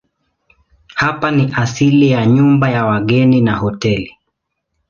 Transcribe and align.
Hapa 0.95 1.31
ni 1.31 1.53
asili 1.55 2.11
ya 2.11 2.25
nyumba 2.25 2.69
ya 2.69 2.85
wageni 2.85 3.41
na 3.41 3.55
hoteli. 3.55 4.15